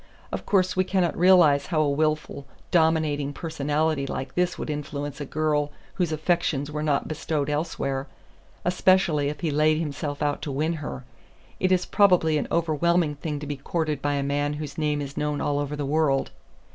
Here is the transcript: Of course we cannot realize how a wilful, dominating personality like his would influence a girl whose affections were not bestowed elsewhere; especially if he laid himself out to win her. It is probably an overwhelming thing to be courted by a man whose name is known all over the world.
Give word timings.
Of 0.31 0.47
course 0.47 0.75
we 0.75 0.83
cannot 0.83 1.15
realize 1.15 1.67
how 1.67 1.79
a 1.81 1.89
wilful, 1.91 2.47
dominating 2.71 3.33
personality 3.33 4.07
like 4.07 4.33
his 4.35 4.57
would 4.57 4.71
influence 4.71 5.21
a 5.21 5.25
girl 5.27 5.71
whose 5.93 6.11
affections 6.11 6.71
were 6.71 6.81
not 6.81 7.07
bestowed 7.07 7.51
elsewhere; 7.51 8.07
especially 8.65 9.29
if 9.29 9.41
he 9.41 9.51
laid 9.51 9.77
himself 9.77 10.23
out 10.23 10.41
to 10.41 10.51
win 10.51 10.73
her. 10.81 11.03
It 11.59 11.71
is 11.71 11.85
probably 11.85 12.39
an 12.39 12.47
overwhelming 12.51 13.13
thing 13.17 13.37
to 13.41 13.45
be 13.45 13.57
courted 13.57 14.01
by 14.01 14.15
a 14.15 14.23
man 14.23 14.53
whose 14.53 14.75
name 14.75 15.01
is 15.03 15.17
known 15.17 15.39
all 15.39 15.59
over 15.59 15.75
the 15.75 15.85
world. 15.85 16.31